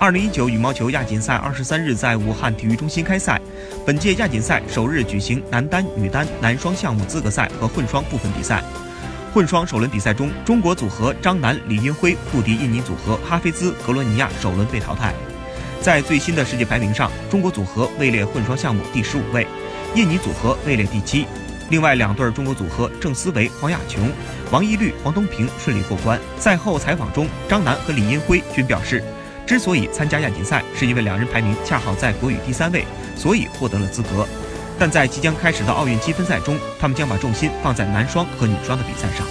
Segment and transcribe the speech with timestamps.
[0.00, 3.38] 二零一九羽毛球亚锦赛二十三日在武汉体育中心开赛。
[3.84, 8.64] 本届亚锦赛首日举行男单、女单、男双项目资格赛和混双部分比赛。
[9.34, 15.12] 混双首轮比赛中，中国组合张楠、李英辉不敌印尼组合哈菲兹格罗尼亚，首轮被淘汰。
[15.82, 19.46] 在最新的世界排名上，中国组合位列混双项目第十五位，
[19.94, 21.26] 印尼组合位列第七。
[21.68, 24.10] 另外两对中国组合郑思维、黄雅琼、
[24.50, 26.18] 王懿律、黄东萍顺利过关。
[26.38, 29.04] 赛后采访中，张楠和李英辉均表示。
[29.50, 32.84] 之所以参加亚锦赛，是因为两人排名恰好在国羽第三位，
[33.16, 34.24] 所以获得了资格。
[34.78, 39.26] 但在即将开始的奥运积分赛中，他们将把重心放在男双和女双的比赛上。